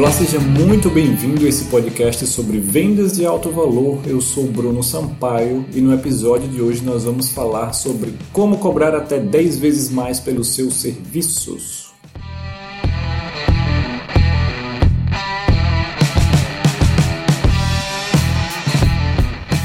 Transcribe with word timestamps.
Olá, 0.00 0.10
seja 0.10 0.40
muito 0.40 0.88
bem-vindo 0.88 1.44
a 1.44 1.48
esse 1.50 1.66
podcast 1.66 2.26
sobre 2.26 2.58
vendas 2.58 3.18
de 3.18 3.26
alto 3.26 3.50
valor. 3.50 4.00
Eu 4.06 4.18
sou 4.18 4.44
Bruno 4.46 4.82
Sampaio 4.82 5.66
e 5.74 5.80
no 5.82 5.92
episódio 5.92 6.48
de 6.48 6.62
hoje 6.62 6.82
nós 6.82 7.04
vamos 7.04 7.30
falar 7.30 7.74
sobre 7.74 8.14
como 8.32 8.56
cobrar 8.56 8.94
até 8.94 9.18
10 9.20 9.58
vezes 9.58 9.90
mais 9.90 10.18
pelos 10.18 10.54
seus 10.54 10.76
serviços. 10.76 11.92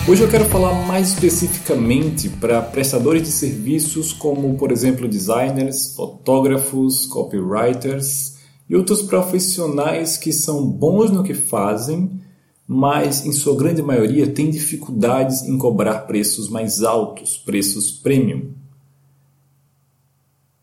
Hoje 0.05 0.21
eu 0.21 0.27
quero 0.29 0.43
falar 0.49 0.85
mais 0.85 1.13
especificamente 1.13 2.27
para 2.27 2.61
prestadores 2.61 3.23
de 3.23 3.31
serviços 3.31 4.11
como, 4.11 4.53
por 4.55 4.69
exemplo, 4.69 5.07
designers, 5.07 5.95
fotógrafos, 5.95 7.05
copywriters 7.05 8.34
e 8.69 8.75
outros 8.75 9.01
profissionais 9.03 10.17
que 10.17 10.33
são 10.33 10.65
bons 10.65 11.11
no 11.11 11.23
que 11.23 11.33
fazem, 11.33 12.19
mas 12.67 13.25
em 13.25 13.31
sua 13.31 13.55
grande 13.55 13.81
maioria 13.81 14.27
têm 14.27 14.49
dificuldades 14.49 15.43
em 15.43 15.57
cobrar 15.57 15.99
preços 16.01 16.49
mais 16.49 16.81
altos, 16.81 17.37
preços 17.37 17.91
premium. 17.91 18.51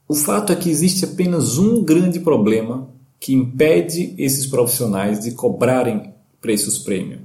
O 0.08 0.14
fato 0.14 0.52
é 0.52 0.56
que 0.56 0.68
existe 0.68 1.04
apenas 1.04 1.58
um 1.58 1.82
grande 1.82 2.20
problema 2.20 2.90
que 3.18 3.32
impede 3.32 4.14
esses 4.18 4.46
profissionais 4.46 5.20
de 5.20 5.30
cobrarem 5.30 6.12
preços 6.40 6.76
premium 6.76 7.20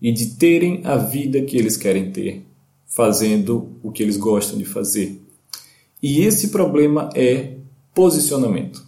e 0.00 0.12
de 0.12 0.36
terem 0.36 0.80
a 0.84 0.96
vida 0.96 1.42
que 1.42 1.56
eles 1.56 1.76
querem 1.76 2.12
ter, 2.12 2.46
fazendo 2.86 3.76
o 3.82 3.90
que 3.90 4.02
eles 4.02 4.16
gostam 4.16 4.56
de 4.56 4.64
fazer. 4.64 5.20
E 6.00 6.20
esse 6.20 6.48
problema 6.48 7.10
é 7.14 7.56
posicionamento. 7.92 8.87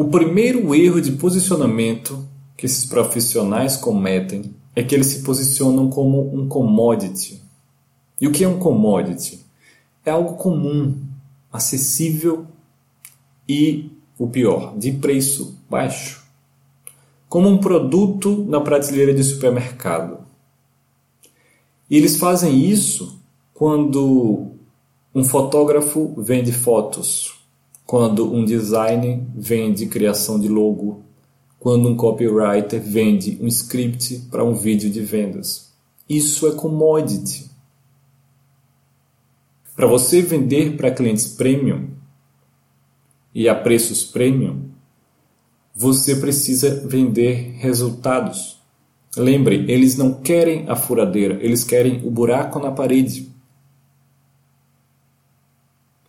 O 0.00 0.04
primeiro 0.04 0.72
erro 0.76 1.00
de 1.00 1.10
posicionamento 1.10 2.24
que 2.56 2.66
esses 2.66 2.86
profissionais 2.86 3.76
cometem 3.76 4.54
é 4.76 4.80
que 4.80 4.94
eles 4.94 5.08
se 5.08 5.22
posicionam 5.24 5.90
como 5.90 6.32
um 6.32 6.46
commodity. 6.46 7.42
E 8.20 8.28
o 8.28 8.30
que 8.30 8.44
é 8.44 8.48
um 8.48 8.60
commodity? 8.60 9.44
É 10.06 10.12
algo 10.12 10.36
comum, 10.36 11.02
acessível 11.52 12.46
e, 13.48 13.90
o 14.16 14.28
pior, 14.28 14.78
de 14.78 14.92
preço 14.92 15.58
baixo. 15.68 16.24
Como 17.28 17.48
um 17.48 17.58
produto 17.58 18.46
na 18.48 18.60
prateleira 18.60 19.12
de 19.12 19.24
supermercado. 19.24 20.20
E 21.90 21.96
eles 21.96 22.18
fazem 22.18 22.56
isso 22.70 23.20
quando 23.52 24.52
um 25.12 25.24
fotógrafo 25.24 26.14
vende 26.22 26.52
fotos 26.52 27.37
quando 27.88 28.30
um 28.34 28.44
design 28.44 29.26
vende 29.34 29.86
criação 29.86 30.38
de 30.38 30.46
logo, 30.46 31.02
quando 31.58 31.88
um 31.88 31.96
copywriter 31.96 32.82
vende 32.82 33.38
um 33.40 33.46
script 33.46 34.26
para 34.30 34.44
um 34.44 34.52
vídeo 34.52 34.90
de 34.90 35.00
vendas. 35.00 35.72
Isso 36.06 36.46
é 36.46 36.52
commodity. 36.52 37.50
Para 39.74 39.86
você 39.86 40.20
vender 40.20 40.76
para 40.76 40.90
clientes 40.90 41.28
premium 41.28 41.88
e 43.34 43.48
a 43.48 43.54
preços 43.54 44.04
premium, 44.04 44.64
você 45.74 46.16
precisa 46.16 46.86
vender 46.86 47.54
resultados. 47.56 48.60
Lembre, 49.16 49.64
eles 49.66 49.96
não 49.96 50.12
querem 50.12 50.68
a 50.68 50.76
furadeira, 50.76 51.38
eles 51.40 51.64
querem 51.64 52.06
o 52.06 52.10
buraco 52.10 52.58
na 52.58 52.70
parede. 52.70 53.27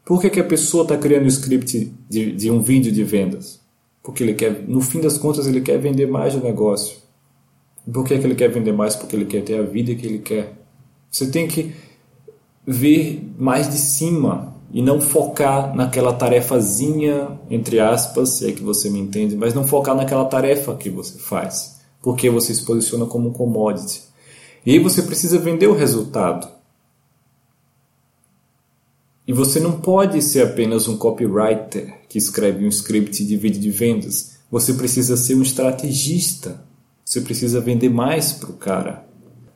Por 0.09 0.19
que, 0.19 0.31
que 0.31 0.39
a 0.39 0.43
pessoa 0.43 0.81
está 0.81 0.97
criando 0.97 1.25
o 1.25 1.27
script 1.27 1.93
de, 2.09 2.31
de 2.31 2.49
um 2.49 2.63
vídeo 2.63 2.91
de 2.91 3.03
vendas? 3.03 3.59
Porque 4.01 4.23
ele 4.23 4.33
quer, 4.33 4.67
no 4.67 4.81
fim 4.81 4.99
das 4.99 5.19
contas, 5.19 5.45
ele 5.45 5.61
quer 5.61 5.77
vender 5.77 6.07
mais 6.07 6.33
do 6.33 6.43
negócio. 6.43 6.97
Por 7.93 8.03
que, 8.03 8.17
que 8.17 8.25
ele 8.25 8.33
quer 8.33 8.49
vender 8.49 8.71
mais? 8.71 8.95
Porque 8.95 9.15
ele 9.15 9.25
quer 9.25 9.43
ter 9.43 9.59
a 9.59 9.61
vida 9.61 9.93
que 9.93 10.07
ele 10.07 10.17
quer. 10.17 10.53
Você 11.11 11.29
tem 11.29 11.47
que 11.47 11.75
ver 12.65 13.23
mais 13.37 13.69
de 13.69 13.77
cima 13.77 14.55
e 14.73 14.81
não 14.81 14.99
focar 14.99 15.75
naquela 15.75 16.11
tarefazinha, 16.11 17.39
entre 17.47 17.79
aspas, 17.79 18.29
se 18.29 18.49
é 18.49 18.51
que 18.51 18.63
você 18.63 18.89
me 18.89 18.97
entende, 18.97 19.35
mas 19.35 19.53
não 19.53 19.67
focar 19.67 19.95
naquela 19.95 20.25
tarefa 20.25 20.75
que 20.75 20.89
você 20.89 21.19
faz, 21.19 21.81
porque 22.01 22.31
você 22.31 22.51
se 22.51 22.65
posiciona 22.65 23.05
como 23.05 23.29
um 23.29 23.31
commodity. 23.31 24.01
E 24.65 24.71
aí 24.71 24.79
você 24.79 25.03
precisa 25.03 25.37
vender 25.37 25.67
o 25.67 25.75
resultado. 25.75 26.49
E 29.29 29.31
você 29.31 29.59
não 29.59 29.73
pode 29.73 30.23
ser 30.23 30.41
apenas 30.41 30.87
um 30.87 30.97
copywriter 30.97 31.99
que 32.09 32.17
escreve 32.17 32.65
um 32.65 32.69
script 32.69 33.23
de 33.23 33.37
vídeo 33.37 33.61
de 33.61 33.69
vendas. 33.69 34.39
Você 34.49 34.73
precisa 34.73 35.15
ser 35.15 35.35
um 35.35 35.43
estrategista. 35.43 36.65
Você 37.05 37.21
precisa 37.21 37.61
vender 37.61 37.89
mais 37.89 38.33
para 38.33 38.49
o 38.49 38.53
cara. 38.53 39.05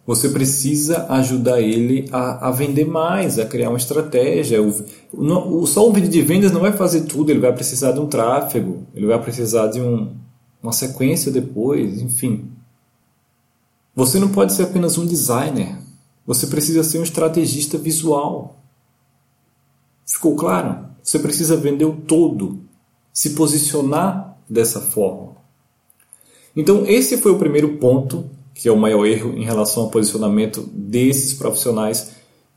Você 0.05 0.29
precisa 0.29 1.07
ajudar 1.09 1.59
ele 1.59 2.07
a, 2.11 2.49
a, 2.49 2.51
vender 2.51 2.85
mais, 2.85 3.39
a 3.39 3.47
criar 3.47 3.69
uma 3.69 3.79
estratégia. 3.79 4.61
O, 4.61 4.69
o, 5.11 5.65
só 5.65 5.89
um 5.89 5.91
vídeo 5.91 6.09
de 6.09 6.21
vendas 6.21 6.51
não 6.51 6.61
vai 6.61 6.73
fazer 6.73 7.05
tudo, 7.05 7.31
ele 7.31 7.39
vai 7.39 7.51
precisar 7.51 7.93
de 7.93 7.99
um 7.99 8.05
tráfego, 8.05 8.85
ele 8.93 9.07
vai 9.07 9.19
precisar 9.19 9.69
de 9.69 9.81
um, 9.81 10.15
uma 10.61 10.71
sequência 10.71 11.31
depois, 11.31 11.99
enfim. 11.99 12.51
Você 13.95 14.19
não 14.19 14.29
pode 14.29 14.53
ser 14.53 14.65
apenas 14.65 14.99
um 14.99 15.05
designer, 15.07 15.79
você 16.27 16.45
precisa 16.45 16.83
ser 16.83 16.99
um 16.99 17.03
estrategista 17.03 17.75
visual. 17.75 18.59
Ficou 20.13 20.35
claro? 20.35 20.85
Você 21.01 21.17
precisa 21.17 21.57
vender 21.57 21.85
o 21.85 21.93
todo, 21.93 22.59
se 23.11 23.31
posicionar 23.31 24.37
dessa 24.47 24.79
forma. 24.79 25.33
Então, 26.55 26.85
esse 26.85 27.17
foi 27.17 27.31
o 27.31 27.39
primeiro 27.39 27.77
ponto, 27.77 28.29
que 28.53 28.69
é 28.69 28.71
o 28.71 28.77
maior 28.77 29.07
erro 29.07 29.33
em 29.35 29.43
relação 29.43 29.83
ao 29.83 29.89
posicionamento 29.89 30.69
desses 30.71 31.33
profissionais. 31.33 32.11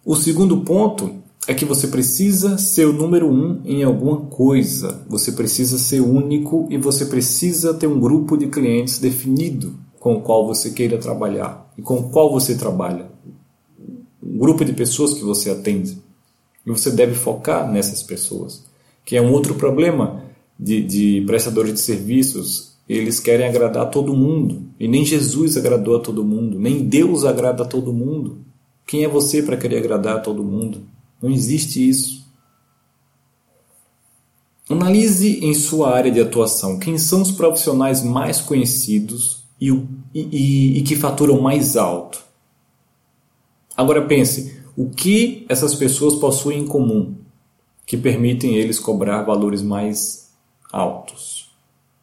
O 0.05 0.15
segundo 0.15 0.59
ponto 0.59 1.15
é 1.49 1.55
que 1.55 1.65
você 1.65 1.89
precisa 1.89 2.59
ser 2.59 2.84
o 2.84 2.93
número 2.93 3.27
um 3.27 3.62
em 3.65 3.83
alguma 3.83 4.27
coisa. 4.27 5.03
Você 5.09 5.33
precisa 5.33 5.78
ser 5.78 6.03
único 6.03 6.69
e 6.69 6.77
você 6.77 7.06
precisa 7.06 7.73
ter 7.73 7.87
um 7.87 7.99
grupo 7.99 8.37
de 8.37 8.49
clientes 8.49 8.99
definido 8.99 9.75
com 9.99 10.17
o 10.17 10.21
qual 10.21 10.47
você 10.47 10.73
queira 10.73 10.99
trabalhar 10.99 11.73
e 11.78 11.81
com 11.81 12.00
o 12.00 12.11
qual 12.11 12.31
você 12.31 12.55
trabalha. 12.55 13.11
Um 14.23 14.37
grupo 14.37 14.62
de 14.62 14.75
pessoas 14.75 15.15
que 15.15 15.25
você 15.25 15.49
atende. 15.49 16.05
E 16.66 16.71
você 16.71 16.91
deve 16.91 17.15
focar 17.15 17.71
nessas 17.71 18.03
pessoas. 18.03 18.65
Que 19.04 19.16
é 19.16 19.22
um 19.22 19.32
outro 19.32 19.54
problema 19.54 20.25
de, 20.59 20.82
de 20.82 21.25
prestadores 21.27 21.72
de 21.72 21.81
serviços. 21.81 22.72
Eles 22.88 23.21
querem 23.21 23.47
agradar 23.47 23.84
a 23.84 23.88
todo 23.88 24.16
mundo. 24.16 24.62
E 24.78 24.88
nem 24.88 25.05
Jesus 25.05 25.56
agradou 25.56 25.97
a 25.97 26.00
todo 26.00 26.25
mundo. 26.25 26.59
Nem 26.59 26.82
Deus 26.82 27.25
agrada 27.25 27.62
a 27.62 27.66
todo 27.66 27.93
mundo. 27.93 28.38
Quem 28.87 29.05
é 29.05 29.09
você 29.09 29.43
para 29.43 29.56
querer 29.56 29.78
agradar 29.78 30.16
a 30.16 30.21
todo 30.21 30.44
mundo? 30.44 30.82
Não 31.22 31.31
existe 31.31 31.88
isso. 31.88 32.26
Analise 34.69 35.44
em 35.44 35.55
sua 35.55 35.94
área 35.94 36.10
de 36.10 36.21
atuação 36.21 36.78
quem 36.78 36.99
são 36.99 37.22
os 37.22 37.31
profissionais 37.31 38.03
mais 38.03 38.41
conhecidos 38.41 39.44
e, 39.60 39.71
e, 40.12 40.78
e, 40.78 40.82
que 40.82 40.97
faturam 40.97 41.41
mais 41.41 41.76
alto. 41.76 42.25
Agora 43.76 44.03
pense, 44.03 44.60
o 44.76 44.91
que 44.91 45.47
essas 45.48 45.75
pessoas 45.75 46.16
possuem 46.16 46.60
em 46.60 46.66
comum 46.66 47.14
que 47.87 47.97
permitem 47.97 48.56
eles 48.56 48.78
cobrar 48.78 49.22
valores 49.22 49.62
mais 49.62 50.31
altos? 50.70 51.50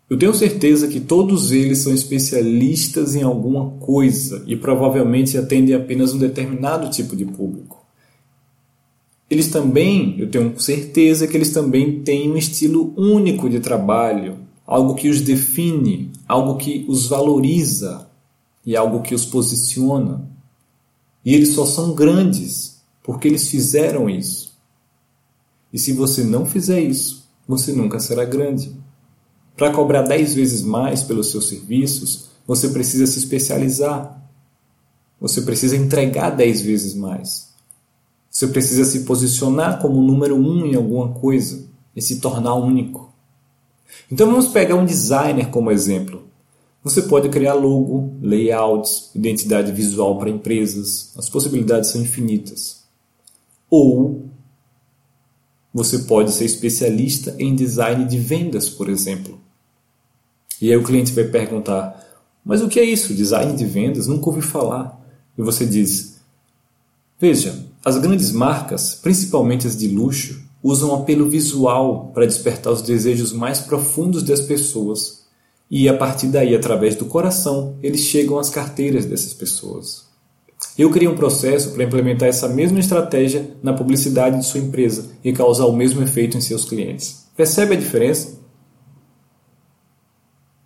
Eu 0.09 0.17
tenho 0.17 0.33
certeza 0.33 0.87
que 0.87 0.99
todos 0.99 1.51
eles 1.51 1.79
são 1.79 1.93
especialistas 1.93 3.15
em 3.15 3.23
alguma 3.23 3.71
coisa 3.79 4.43
e 4.45 4.55
provavelmente 4.55 5.37
atendem 5.37 5.75
apenas 5.75 6.13
um 6.13 6.17
determinado 6.17 6.89
tipo 6.89 7.15
de 7.15 7.25
público. 7.25 7.83
Eles 9.29 9.47
também, 9.47 10.15
eu 10.19 10.29
tenho 10.29 10.59
certeza 10.59 11.27
que 11.27 11.35
eles 11.35 11.51
também 11.51 12.01
têm 12.01 12.31
um 12.31 12.37
estilo 12.37 12.93
único 12.97 13.49
de 13.49 13.59
trabalho, 13.59 14.37
algo 14.65 14.95
que 14.95 15.09
os 15.09 15.21
define, 15.21 16.11
algo 16.27 16.57
que 16.57 16.85
os 16.87 17.07
valoriza 17.07 18.07
e 18.65 18.75
algo 18.75 19.01
que 19.01 19.15
os 19.15 19.25
posiciona. 19.25 20.32
E 21.25 21.33
eles 21.33 21.53
só 21.53 21.65
são 21.65 21.93
grandes 21.93 22.81
porque 23.03 23.27
eles 23.27 23.47
fizeram 23.47 24.09
isso. 24.09 24.53
E 25.71 25.79
se 25.79 25.91
você 25.91 26.23
não 26.23 26.45
fizer 26.45 26.79
isso, 26.79 27.27
você 27.47 27.73
nunca 27.73 27.99
será 27.99 28.23
grande. 28.25 28.71
Para 29.55 29.71
cobrar 29.71 30.03
dez 30.03 30.33
vezes 30.33 30.61
mais 30.61 31.03
pelos 31.03 31.31
seus 31.31 31.47
serviços, 31.47 32.29
você 32.45 32.69
precisa 32.69 33.05
se 33.05 33.19
especializar. 33.19 34.21
Você 35.19 35.41
precisa 35.41 35.75
entregar 35.75 36.31
dez 36.31 36.61
vezes 36.61 36.93
mais. 36.93 37.49
Você 38.29 38.47
precisa 38.47 38.83
se 38.83 39.01
posicionar 39.01 39.79
como 39.79 40.01
número 40.01 40.35
um 40.35 40.65
em 40.65 40.75
alguma 40.75 41.09
coisa 41.13 41.65
e 41.95 42.01
se 42.01 42.19
tornar 42.19 42.55
único. 42.55 43.13
Então 44.11 44.27
vamos 44.27 44.47
pegar 44.47 44.75
um 44.75 44.85
designer 44.85 45.49
como 45.49 45.71
exemplo. 45.71 46.23
Você 46.83 47.03
pode 47.03 47.29
criar 47.29 47.53
logo, 47.53 48.13
layouts, 48.21 49.09
identidade 49.15 49.71
visual 49.71 50.17
para 50.19 50.29
empresas. 50.29 51.13
As 51.17 51.29
possibilidades 51.29 51.91
são 51.91 52.01
infinitas. 52.01 52.83
Ou 53.69 54.25
você 55.73 55.99
pode 55.99 56.31
ser 56.31 56.45
especialista 56.45 57.35
em 57.39 57.55
design 57.55 58.05
de 58.05 58.19
vendas, 58.19 58.69
por 58.69 58.89
exemplo. 58.89 59.39
E 60.61 60.69
aí 60.69 60.77
o 60.77 60.83
cliente 60.83 61.13
vai 61.13 61.23
perguntar: 61.23 62.05
Mas 62.43 62.61
o 62.61 62.67
que 62.67 62.79
é 62.79 62.83
isso? 62.83 63.13
Design 63.13 63.55
de 63.55 63.65
vendas? 63.65 64.05
Nunca 64.05 64.29
ouvi 64.29 64.41
falar. 64.41 65.01
E 65.37 65.41
você 65.41 65.65
diz: 65.65 66.19
Veja, 67.17 67.65
as 67.83 67.97
grandes 67.97 68.31
marcas, 68.31 68.93
principalmente 68.95 69.65
as 69.65 69.77
de 69.77 69.87
luxo, 69.87 70.43
usam 70.61 70.93
apelo 70.93 71.29
visual 71.29 72.11
para 72.13 72.25
despertar 72.25 72.71
os 72.71 72.81
desejos 72.81 73.31
mais 73.31 73.61
profundos 73.61 74.21
das 74.21 74.41
pessoas. 74.41 75.22
E 75.69 75.89
a 75.89 75.93
partir 75.93 76.27
daí, 76.27 76.55
através 76.55 76.95
do 76.95 77.05
coração, 77.05 77.77
eles 77.81 78.01
chegam 78.01 78.37
às 78.37 78.49
carteiras 78.49 79.05
dessas 79.05 79.33
pessoas. 79.33 80.05
Eu 80.77 80.89
criei 80.89 81.07
um 81.07 81.15
processo 81.15 81.71
para 81.71 81.83
implementar 81.83 82.27
essa 82.27 82.47
mesma 82.47 82.79
estratégia 82.79 83.51
na 83.61 83.73
publicidade 83.73 84.39
de 84.39 84.45
sua 84.45 84.59
empresa 84.59 85.09
e 85.23 85.33
causar 85.33 85.65
o 85.65 85.75
mesmo 85.75 86.01
efeito 86.01 86.37
em 86.37 86.41
seus 86.41 86.65
clientes. 86.65 87.25
Percebe 87.35 87.75
a 87.75 87.79
diferença? 87.79 88.39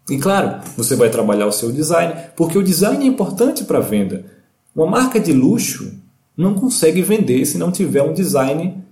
E 0.10 0.18
claro, 0.18 0.62
você 0.78 0.96
vai 0.96 1.10
trabalhar 1.10 1.48
o 1.48 1.52
seu 1.52 1.72
design, 1.72 2.14
porque 2.36 2.58
o 2.58 2.64
design 2.64 3.04
é 3.04 3.08
importante 3.08 3.66
para 3.66 3.80
a 3.80 3.82
venda. 3.82 4.26
Uma 4.74 4.86
marca 4.88 5.20
de 5.20 5.34
luxo 5.34 5.94
não 6.36 6.54
consegue 6.54 7.02
vender 7.02 7.46
se 7.46 7.58
não 7.58 7.72
tiver 7.72 8.04
um 8.04 8.14
design 8.14 8.84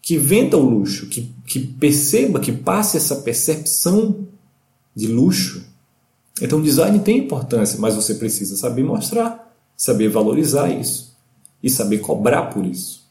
que 0.00 0.16
venda 0.16 0.56
o 0.56 0.62
luxo, 0.62 1.08
que, 1.08 1.34
que 1.46 1.58
perceba, 1.58 2.40
que 2.40 2.52
passe 2.52 2.96
essa 2.96 3.16
percepção 3.16 4.26
de 4.94 5.06
luxo. 5.06 5.64
Então, 6.40 6.62
design 6.62 6.98
tem 7.00 7.18
importância, 7.18 7.78
mas 7.78 7.94
você 7.94 8.14
precisa 8.14 8.56
saber 8.56 8.84
mostrar, 8.84 9.54
saber 9.76 10.08
valorizar 10.08 10.68
isso 10.70 11.16
e 11.62 11.68
saber 11.68 11.98
cobrar 11.98 12.46
por 12.46 12.64
isso. 12.64 13.08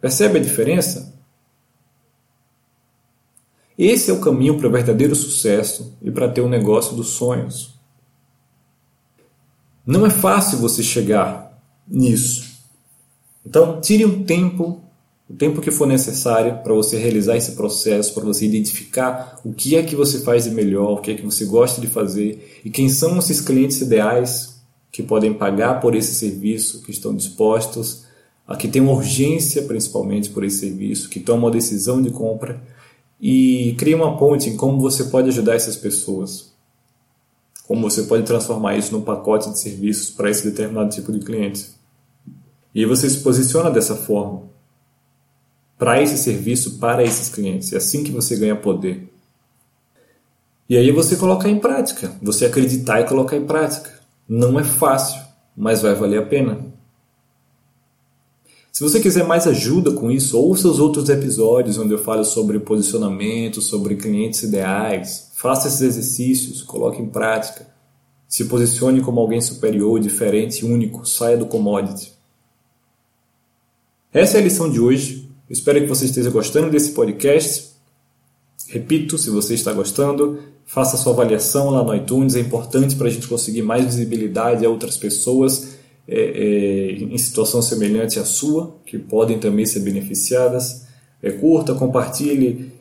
Percebe 0.00 0.38
a 0.38 0.42
diferença? 0.42 1.14
Esse 3.76 4.10
é 4.10 4.14
o 4.14 4.20
caminho 4.20 4.58
para 4.58 4.66
o 4.66 4.72
verdadeiro 4.72 5.14
sucesso 5.14 5.96
e 6.02 6.10
para 6.10 6.28
ter 6.28 6.40
o 6.40 6.46
um 6.46 6.48
negócio 6.48 6.96
dos 6.96 7.10
sonhos. 7.10 7.78
Não 9.86 10.04
é 10.04 10.10
fácil 10.10 10.58
você 10.58 10.82
chegar 10.82 11.58
nisso. 11.86 12.58
Então, 13.46 13.80
tire 13.80 14.04
um 14.04 14.24
tempo, 14.24 14.82
o 15.28 15.34
tempo 15.34 15.60
que 15.60 15.70
for 15.70 15.86
necessário 15.86 16.62
para 16.62 16.72
você 16.72 16.96
realizar 16.96 17.36
esse 17.36 17.52
processo, 17.52 18.14
para 18.14 18.24
você 18.24 18.46
identificar 18.46 19.38
o 19.44 19.52
que 19.52 19.76
é 19.76 19.82
que 19.82 19.94
você 19.94 20.20
faz 20.20 20.44
de 20.44 20.50
melhor, 20.50 20.92
o 20.92 21.00
que 21.02 21.10
é 21.10 21.14
que 21.14 21.24
você 21.24 21.44
gosta 21.44 21.80
de 21.80 21.86
fazer 21.86 22.60
e 22.64 22.70
quem 22.70 22.88
são 22.88 23.18
esses 23.18 23.40
clientes 23.40 23.80
ideais 23.82 24.58
que 24.90 25.02
podem 25.02 25.34
pagar 25.34 25.80
por 25.80 25.94
esse 25.94 26.14
serviço, 26.14 26.82
que 26.82 26.90
estão 26.90 27.14
dispostos, 27.14 28.04
a 28.46 28.56
que 28.56 28.68
têm 28.68 28.80
urgência 28.80 29.62
principalmente 29.64 30.30
por 30.30 30.42
esse 30.44 30.60
serviço, 30.60 31.10
que 31.10 31.20
tomam 31.20 31.48
a 31.48 31.52
decisão 31.52 32.00
de 32.00 32.10
compra 32.10 32.62
e 33.20 33.74
crie 33.76 33.94
uma 33.94 34.16
ponte 34.16 34.48
em 34.48 34.56
como 34.56 34.80
você 34.80 35.04
pode 35.04 35.28
ajudar 35.28 35.56
essas 35.56 35.76
pessoas. 35.76 36.54
Como 37.66 37.82
você 37.82 38.04
pode 38.04 38.22
transformar 38.22 38.78
isso 38.78 38.92
num 38.92 39.02
pacote 39.02 39.50
de 39.50 39.60
serviços 39.60 40.08
para 40.08 40.30
esse 40.30 40.42
determinado 40.42 40.88
tipo 40.88 41.12
de 41.12 41.18
cliente. 41.20 41.66
E 42.74 42.86
você 42.86 43.10
se 43.10 43.18
posiciona 43.18 43.70
dessa 43.70 43.94
forma 43.94 44.48
para 45.78 46.02
esse 46.02 46.18
serviço, 46.18 46.78
para 46.78 47.04
esses 47.04 47.28
clientes. 47.28 47.72
É 47.72 47.76
assim 47.76 48.02
que 48.02 48.10
você 48.10 48.36
ganha 48.36 48.56
poder. 48.56 49.08
E 50.68 50.76
aí 50.76 50.90
você 50.90 51.16
colocar 51.16 51.48
em 51.48 51.58
prática, 51.58 52.12
você 52.20 52.44
acreditar 52.44 53.00
e 53.00 53.06
colocar 53.06 53.36
em 53.36 53.46
prática. 53.46 53.98
Não 54.28 54.58
é 54.60 54.64
fácil, 54.64 55.22
mas 55.56 55.80
vai 55.80 55.94
valer 55.94 56.18
a 56.18 56.26
pena. 56.26 56.66
Se 58.70 58.82
você 58.82 59.00
quiser 59.00 59.24
mais 59.24 59.46
ajuda 59.46 59.92
com 59.92 60.10
isso, 60.10 60.38
ouça 60.38 60.68
os 60.68 60.78
outros 60.78 61.08
episódios 61.08 61.78
onde 61.78 61.92
eu 61.92 61.98
falo 61.98 62.24
sobre 62.24 62.60
posicionamento, 62.60 63.62
sobre 63.62 63.96
clientes 63.96 64.42
ideais. 64.42 65.30
Faça 65.34 65.68
esses 65.68 65.80
exercícios, 65.80 66.62
coloque 66.62 67.00
em 67.00 67.08
prática. 67.08 67.66
Se 68.28 68.44
posicione 68.44 69.00
como 69.00 69.20
alguém 69.20 69.40
superior, 69.40 69.98
diferente, 69.98 70.64
único. 70.64 71.06
Saia 71.06 71.36
do 71.36 71.46
commodity. 71.46 72.12
Essa 74.12 74.36
é 74.36 74.40
a 74.40 74.44
lição 74.44 74.70
de 74.70 74.78
hoje. 74.78 75.27
Espero 75.48 75.80
que 75.80 75.86
você 75.86 76.04
esteja 76.04 76.30
gostando 76.30 76.70
desse 76.70 76.92
podcast. 76.92 77.68
Repito, 78.68 79.16
se 79.16 79.30
você 79.30 79.54
está 79.54 79.72
gostando, 79.72 80.40
faça 80.66 80.96
sua 80.96 81.12
avaliação 81.12 81.70
lá 81.70 81.82
no 81.82 81.94
iTunes. 81.94 82.34
É 82.34 82.40
importante 82.40 82.94
para 82.96 83.08
a 83.08 83.10
gente 83.10 83.26
conseguir 83.26 83.62
mais 83.62 83.86
visibilidade 83.86 84.64
a 84.64 84.68
outras 84.68 84.96
pessoas 84.96 85.78
é, 86.06 86.20
é, 86.20 86.92
em 87.02 87.16
situação 87.18 87.60
semelhante 87.62 88.18
à 88.18 88.24
sua, 88.24 88.76
que 88.84 88.98
podem 88.98 89.38
também 89.38 89.64
ser 89.64 89.80
beneficiadas. 89.80 90.86
É, 91.22 91.30
curta, 91.30 91.74
compartilhe, 91.74 92.72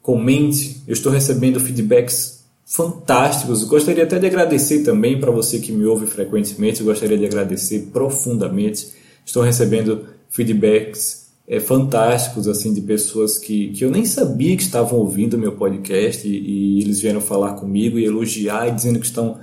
comente. 0.00 0.82
Eu 0.86 0.92
estou 0.92 1.12
recebendo 1.12 1.60
feedbacks 1.60 2.44
fantásticos. 2.64 3.64
Gostaria 3.64 4.04
até 4.04 4.18
de 4.18 4.26
agradecer 4.26 4.82
também 4.82 5.20
para 5.20 5.30
você 5.30 5.58
que 5.58 5.72
me 5.72 5.84
ouve 5.84 6.06
frequentemente. 6.06 6.82
gostaria 6.82 7.18
de 7.18 7.26
agradecer 7.26 7.90
profundamente. 7.92 8.88
Estou 9.24 9.42
recebendo 9.42 10.06
feedbacks 10.30 11.21
é, 11.52 11.60
fantásticos 11.60 12.48
assim 12.48 12.72
de 12.72 12.80
pessoas 12.80 13.36
que, 13.36 13.68
que 13.72 13.84
eu 13.84 13.90
nem 13.90 14.06
sabia 14.06 14.56
que 14.56 14.62
estavam 14.62 14.98
ouvindo 14.98 15.36
meu 15.36 15.52
podcast 15.52 16.26
e, 16.26 16.30
e 16.30 16.80
eles 16.80 16.98
vieram 16.98 17.20
falar 17.20 17.52
comigo 17.56 17.98
e 17.98 18.06
elogiar 18.06 18.68
e 18.68 18.70
dizendo 18.70 18.98
que 18.98 19.04
estão 19.04 19.38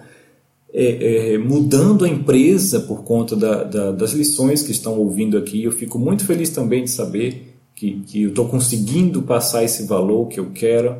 é, 0.74 1.34
é, 1.34 1.38
mudando 1.38 2.06
a 2.06 2.10
empresa 2.10 2.80
por 2.80 3.04
conta 3.04 3.36
da, 3.36 3.64
da, 3.64 3.92
das 3.92 4.14
lições 4.14 4.64
que 4.64 4.72
estão 4.72 4.98
ouvindo 4.98 5.38
aqui. 5.38 5.64
Eu 5.64 5.72
fico 5.72 6.00
muito 6.00 6.26
feliz 6.26 6.50
também 6.50 6.84
de 6.84 6.90
saber 6.90 7.56
que, 7.76 8.00
que 8.00 8.24
eu 8.24 8.30
estou 8.30 8.48
conseguindo 8.48 9.22
passar 9.22 9.64
esse 9.64 9.86
valor 9.86 10.30
que 10.30 10.40
eu 10.40 10.50
quero. 10.50 10.98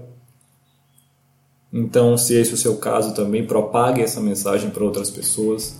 Então, 1.74 2.20
se 2.20 2.36
esse 2.36 2.52
é 2.52 2.54
o 2.54 2.58
seu 2.58 2.76
caso 2.76 3.16
também, 3.16 3.44
propague 3.48 4.04
essa 4.04 4.22
mensagem 4.22 4.70
para 4.70 4.84
outras 4.84 5.10
pessoas 5.10 5.80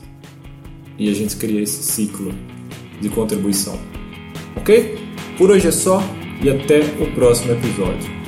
e 0.98 1.08
a 1.08 1.14
gente 1.14 1.36
cria 1.36 1.62
esse 1.62 1.84
ciclo 1.84 2.34
de 3.00 3.10
contribuição. 3.10 3.78
Ok? 4.56 5.10
Por 5.40 5.52
hoje 5.52 5.70
é 5.70 5.72
só 5.72 6.04
e 6.44 6.50
até 6.50 6.82
o 7.02 7.10
próximo 7.16 7.54
episódio. 7.54 8.19